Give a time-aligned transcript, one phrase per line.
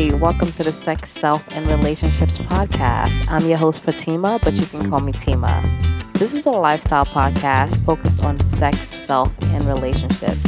[0.00, 3.12] Hey, welcome to the Sex, Self, and Relationships podcast.
[3.28, 5.60] I'm your host, Fatima, but you can call me Tima.
[6.14, 10.40] This is a lifestyle podcast focused on sex, self, and relationships.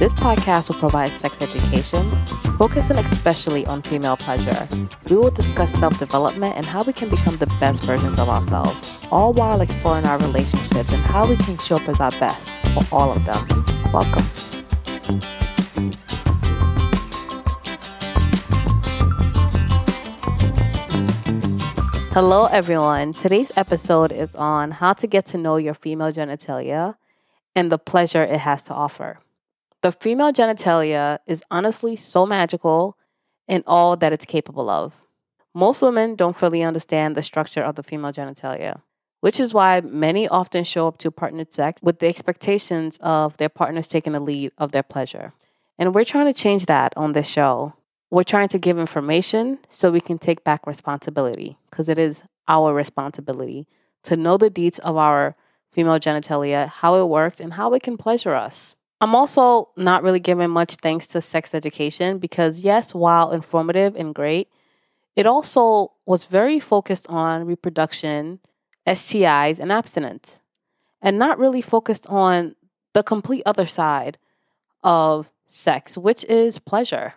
[0.00, 2.10] This podcast will provide sex education,
[2.58, 4.66] focusing especially on female pleasure.
[5.08, 8.98] We will discuss self development and how we can become the best versions of ourselves,
[9.12, 12.82] all while exploring our relationships and how we can show up as our best for
[12.90, 13.46] all of them.
[13.92, 14.26] Welcome.
[22.12, 23.12] Hello, everyone.
[23.12, 26.96] Today's episode is on how to get to know your female genitalia
[27.54, 29.20] and the pleasure it has to offer.
[29.82, 32.96] The female genitalia is honestly so magical
[33.46, 34.94] in all that it's capable of.
[35.54, 38.80] Most women don't fully understand the structure of the female genitalia,
[39.20, 43.48] which is why many often show up to partnered sex with the expectations of their
[43.48, 45.32] partners taking the lead of their pleasure.
[45.78, 47.74] And we're trying to change that on this show
[48.10, 52.74] we're trying to give information so we can take back responsibility because it is our
[52.74, 53.66] responsibility
[54.02, 55.36] to know the deeds of our
[55.70, 58.74] female genitalia, how it works, and how it can pleasure us.
[59.00, 64.14] I'm also not really giving much thanks to sex education because, yes, while informative and
[64.14, 64.48] great,
[65.14, 68.40] it also was very focused on reproduction,
[68.86, 70.40] STIs, and abstinence,
[71.00, 72.56] and not really focused on
[72.92, 74.18] the complete other side
[74.82, 77.14] of sex, which is pleasure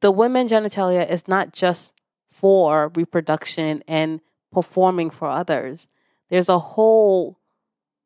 [0.00, 1.92] the women genitalia is not just
[2.30, 4.20] for reproduction and
[4.52, 5.86] performing for others.
[6.28, 7.38] There's a whole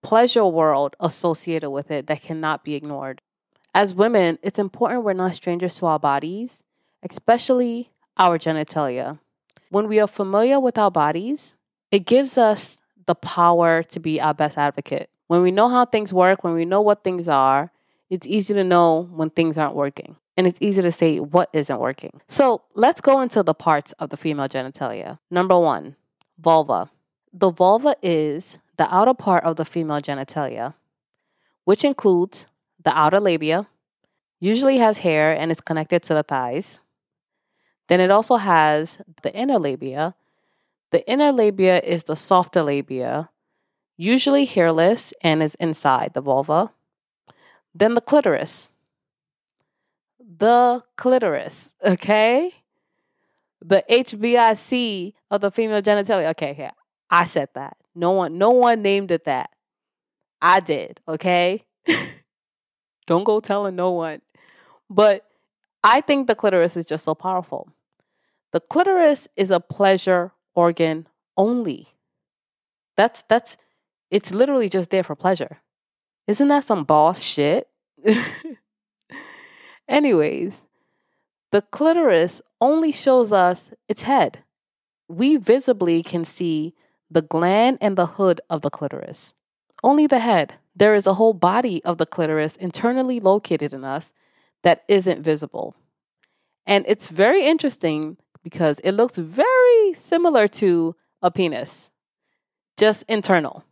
[0.02, 3.20] pleasure world associated with it that cannot be ignored.
[3.74, 6.62] As women, it's important we're not strangers to our bodies,
[7.08, 9.19] especially our genitalia.
[9.69, 11.54] When we are familiar with our bodies,
[11.91, 15.10] it gives us the power to be our best advocate.
[15.27, 17.70] When we know how things work, when we know what things are,
[18.08, 21.78] it's easy to know when things aren't working and it's easy to say what isn't
[21.78, 22.22] working.
[22.27, 25.19] So let's go into the parts of the female genitalia.
[25.31, 25.97] Number one,
[26.38, 26.91] vulva.
[27.31, 30.72] The vulva is the outer part of the female genitalia,
[31.64, 32.47] which includes
[32.82, 33.66] the outer labia,
[34.41, 36.81] usually has hair and is connected to the thighs.
[37.88, 40.14] Then it also has the inner labia.
[40.91, 43.28] The inner labia is the softer labia,
[43.98, 46.70] usually hairless and is inside the vulva.
[47.75, 48.69] Then the clitoris
[50.38, 52.52] the clitoris, okay?
[53.62, 56.30] The HBIC of the female genitalia.
[56.30, 56.70] Okay, yeah.
[57.10, 57.76] I said that.
[57.94, 59.50] No one no one named it that.
[60.40, 61.64] I did, okay?
[63.06, 64.22] Don't go telling no one.
[64.88, 65.26] But
[65.82, 67.69] I think the clitoris is just so powerful.
[68.52, 71.88] The clitoris is a pleasure organ only.
[72.96, 73.56] That's that's
[74.10, 75.58] it's literally just there for pleasure.
[76.26, 77.69] Isn't that some boss shit?
[79.90, 80.62] Anyways,
[81.50, 84.44] the clitoris only shows us its head.
[85.08, 86.74] We visibly can see
[87.10, 89.34] the gland and the hood of the clitoris.
[89.82, 90.54] Only the head.
[90.76, 94.12] There is a whole body of the clitoris internally located in us
[94.62, 95.74] that isn't visible.
[96.64, 101.90] And it's very interesting because it looks very similar to a penis,
[102.76, 103.64] just internal.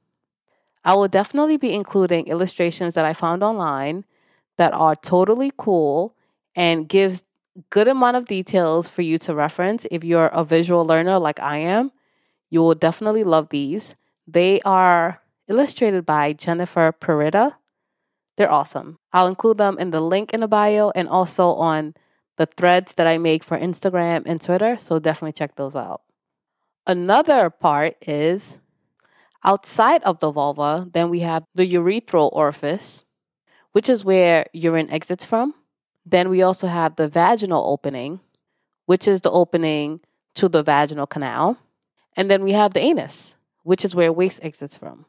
[0.84, 4.04] I will definitely be including illustrations that I found online
[4.58, 6.14] that are totally cool
[6.54, 7.24] and gives
[7.70, 11.58] good amount of details for you to reference if you're a visual learner like I
[11.58, 11.92] am.
[12.50, 13.94] You will definitely love these.
[14.26, 17.54] They are illustrated by Jennifer Perita.
[18.36, 18.98] They're awesome.
[19.12, 21.94] I'll include them in the link in the bio and also on
[22.36, 26.02] the threads that I make for Instagram and Twitter, so definitely check those out.
[26.86, 28.56] Another part is
[29.44, 33.04] outside of the vulva, then we have the urethral orifice,
[33.72, 35.54] which is where urine exits from.
[36.04, 38.20] Then we also have the vaginal opening,
[38.86, 40.00] which is the opening
[40.34, 41.58] to the vaginal canal.
[42.16, 45.04] And then we have the anus, which is where waste exits from.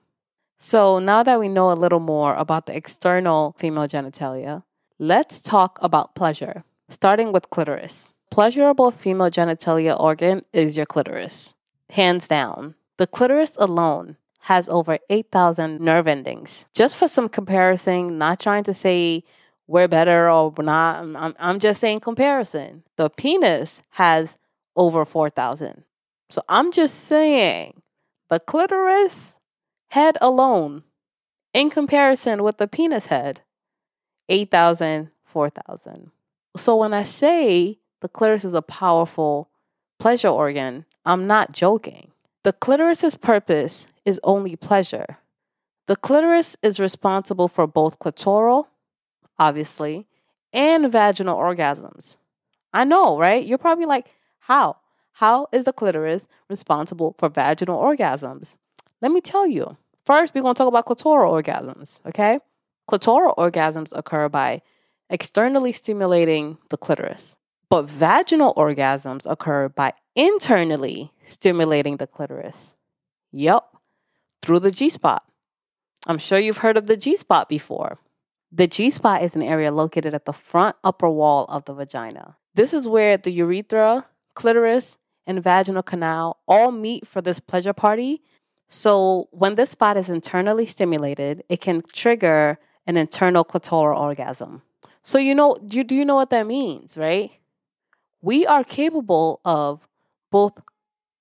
[0.60, 4.64] So now that we know a little more about the external female genitalia,
[5.00, 8.12] let's talk about pleasure, starting with clitoris.
[8.30, 11.56] Pleasurable female genitalia organ is your clitoris.
[11.92, 12.76] Hands down.
[12.98, 16.66] The clitoris alone has over 8,000 nerve endings.
[16.74, 19.24] Just for some comparison, not trying to say
[19.68, 22.84] we're better or we're not, I'm, I'm just saying comparison.
[22.96, 24.38] The penis has
[24.76, 25.84] over 4,000.
[26.30, 27.82] So I'm just saying
[28.30, 29.36] the clitoris
[29.90, 30.84] head alone,
[31.54, 33.42] in comparison with the penis head,
[34.30, 36.12] 8,000, 4,000.
[36.56, 39.50] So when I say the clitoris is a powerful
[40.00, 42.12] pleasure organ, I'm not joking.
[42.44, 45.18] The clitoris's purpose is only pleasure.
[45.88, 48.68] The clitoris is responsible for both clitoral,
[49.38, 50.08] obviously,
[50.54, 52.16] and vaginal orgasms.
[52.74, 53.46] I know, right?
[53.46, 54.08] You're probably like,
[54.40, 54.78] How?
[55.14, 58.56] How is the clitoris responsible for vaginal orgasms?
[59.02, 59.76] Let me tell you.
[60.06, 62.40] First, we're going to talk about clitoral orgasms, okay?
[62.90, 64.62] Clitoral orgasms occur by
[65.10, 67.36] externally stimulating the clitoris,
[67.70, 72.76] but vaginal orgasms occur by internally stimulating the clitoris.
[73.32, 73.78] Yup,
[74.42, 75.24] through the G spot.
[76.08, 78.00] I'm sure you've heard of the G spot before.
[78.52, 82.36] The G spot is an area located at the front upper wall of the vagina.
[82.56, 88.24] This is where the urethra, clitoris, and vaginal canal all meet for this pleasure party.
[88.68, 92.58] So, when this spot is internally stimulated, it can trigger
[92.88, 94.64] an internal clitoral orgasm.
[95.04, 97.32] So, you know, do, do you know what that means, right?
[98.22, 99.88] We are capable of
[100.32, 100.54] both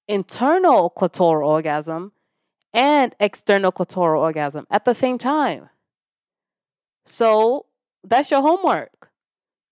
[0.07, 2.13] internal clitoral orgasm
[2.73, 5.69] and external clitoral orgasm at the same time.
[7.07, 7.67] So
[8.05, 9.11] that's your homework.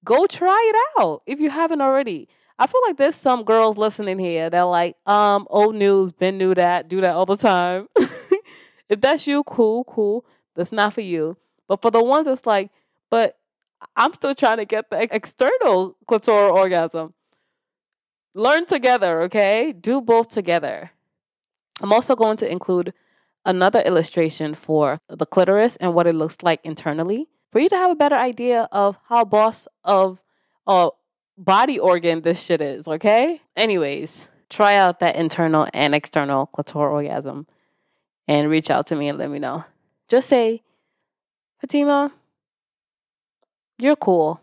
[0.05, 2.29] Go try it out if you haven't already.
[2.59, 6.55] I feel like there's some girls listening here that like, um, old news, been knew
[6.55, 7.89] that, do that all the time.
[8.89, 10.25] if that's you, cool, cool.
[10.55, 11.37] That's not for you.
[11.69, 12.71] But for the ones that's like,
[13.11, 13.37] but
[13.95, 17.13] I'm still trying to get the external clitoral orgasm.
[18.37, 19.73] Learn together, okay?
[19.73, 20.91] Do both together.
[21.81, 22.93] I'm also going to include
[23.47, 27.91] another illustration for the clitoris and what it looks like internally for you to have
[27.91, 30.21] a better idea of how boss of
[30.67, 30.91] a
[31.39, 33.41] body organ this shit is, okay?
[33.57, 37.47] Anyways, try out that internal and external clitoral orgasm
[38.29, 39.65] and reach out to me and let me know.
[40.09, 40.63] Just say,
[41.59, 42.13] Fatima,
[43.79, 44.43] you're cool.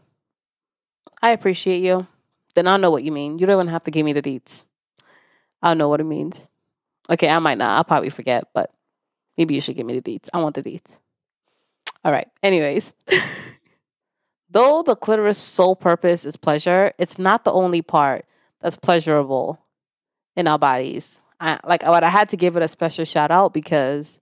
[1.22, 2.08] I appreciate you.
[2.56, 3.40] Then I'll know what you mean.
[3.40, 4.66] You don't even have to give me the deets.
[5.62, 6.42] I'll know what it means.
[7.10, 7.78] Okay, I might not.
[7.78, 8.72] I'll probably forget, but
[9.38, 10.30] maybe you should give me the deets.
[10.34, 11.00] I want the deets.
[12.04, 12.28] All right.
[12.42, 12.94] Anyways,
[14.50, 18.26] though the clitoris' sole purpose is pleasure, it's not the only part
[18.62, 19.60] that's pleasurable
[20.36, 21.22] in our bodies.
[21.40, 24.20] I like but I had to give it a special shout out because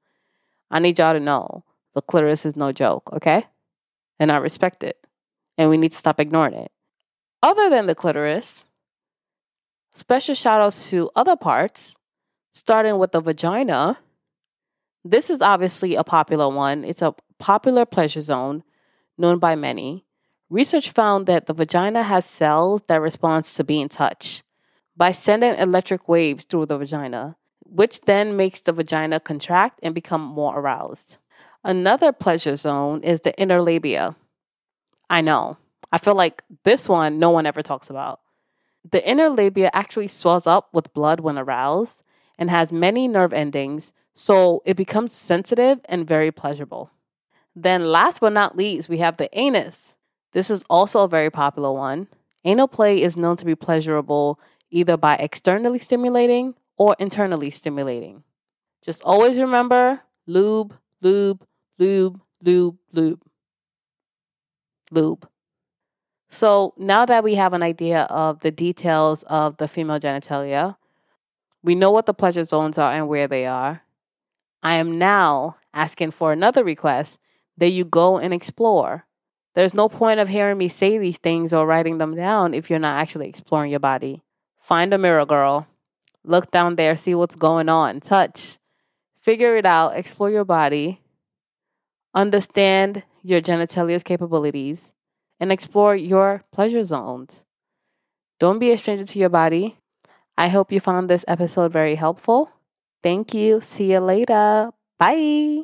[0.69, 1.63] I need y'all to know
[1.93, 3.45] the clitoris is no joke, okay?
[4.19, 4.97] And I respect it.
[5.57, 6.71] And we need to stop ignoring it.
[7.43, 8.65] Other than the clitoris,
[9.95, 11.95] special shout outs to other parts
[12.53, 13.97] starting with the vagina.
[15.03, 16.83] This is obviously a popular one.
[16.83, 18.63] It's a popular pleasure zone
[19.17, 20.05] known by many.
[20.49, 24.43] Research found that the vagina has cells that respond to being touched
[24.95, 30.21] by sending electric waves through the vagina, which then makes the vagina contract and become
[30.21, 31.17] more aroused.
[31.63, 34.15] Another pleasure zone is the inner labia.
[35.09, 35.57] I know.
[35.91, 38.21] I feel like this one no one ever talks about.
[38.89, 42.03] The inner labia actually swells up with blood when aroused
[42.37, 46.91] and has many nerve endings, so it becomes sensitive and very pleasurable.
[47.55, 49.95] Then, last but not least, we have the anus.
[50.31, 52.07] This is also a very popular one.
[52.43, 54.39] Anal play is known to be pleasurable
[54.71, 58.23] either by externally stimulating or internally stimulating.
[58.81, 61.45] Just always remember lube, lube,
[61.77, 63.21] lube, lube, lube.
[64.89, 65.27] Lube.
[66.31, 70.77] So now that we have an idea of the details of the female genitalia,
[71.61, 73.83] we know what the pleasure zones are and where they are.
[74.63, 77.19] I am now asking for another request
[77.57, 79.05] that you go and explore.
[79.55, 82.79] There's no point of hearing me say these things or writing them down if you're
[82.79, 84.23] not actually exploring your body.
[84.61, 85.67] Find a mirror, girl.
[86.23, 88.57] Look down there, see what's going on, touch,
[89.19, 91.01] figure it out, explore your body,
[92.13, 94.93] understand your genitalia's capabilities,
[95.41, 97.43] and explore your pleasure zones.
[98.39, 99.77] Don't be a stranger to your body.
[100.37, 102.51] I hope you found this episode very helpful.
[103.03, 103.59] Thank you.
[103.59, 104.71] See you later.
[104.97, 105.63] Bye.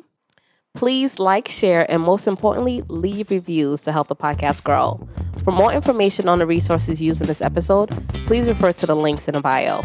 [0.74, 5.08] Please like, share, and most importantly, leave reviews to help the podcast grow.
[5.44, 7.90] For more information on the resources used in this episode,
[8.26, 9.82] please refer to the links in the bio.